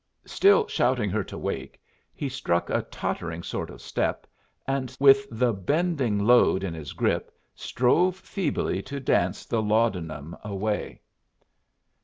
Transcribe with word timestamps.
Still 0.25 0.65
shouting 0.67 1.11
her 1.11 1.23
to 1.25 1.37
wake, 1.37 1.79
he 2.15 2.27
struck 2.27 2.71
a 2.71 2.81
tottering 2.81 3.43
sort 3.43 3.69
of 3.69 3.83
step, 3.83 4.25
and 4.65 4.89
so, 4.89 4.97
with 4.99 5.27
the 5.29 5.53
bending 5.53 6.17
load 6.17 6.63
in 6.63 6.73
his 6.73 6.93
grip, 6.93 7.29
strove 7.53 8.15
feebly 8.15 8.81
to 8.81 8.99
dance 8.99 9.45
the 9.45 9.61
laudanum 9.61 10.35
away. 10.43 11.01